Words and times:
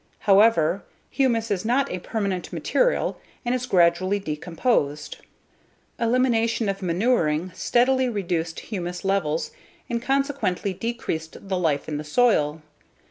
However, 0.21 0.83
humus 1.11 1.51
is 1.51 1.63
not 1.63 1.91
a 1.91 1.99
permanent 1.99 2.51
material 2.51 3.19
and 3.45 3.53
is 3.53 3.67
gradually 3.67 4.17
decomposed. 4.17 5.17
Elimination 5.99 6.67
of 6.69 6.81
manuring 6.81 7.51
steadily 7.53 8.09
reduced 8.09 8.61
humus 8.61 9.05
levels 9.05 9.51
and 9.91 10.01
consequently 10.01 10.73
decreased 10.73 11.47
the 11.47 11.57
life 11.59 11.87
in 11.87 11.97
the 11.97 12.03
soil. 12.03 12.63